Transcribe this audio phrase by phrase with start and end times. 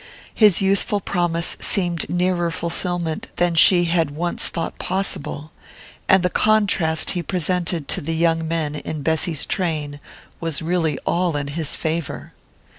[0.33, 5.51] His youthful promise seemed nearer fulfillment than she had once thought possible,
[6.09, 9.99] and the contrast he presented to the young men in Bessy's train
[10.39, 12.33] was really all in his favour.